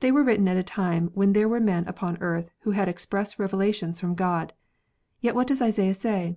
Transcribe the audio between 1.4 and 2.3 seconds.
were men upon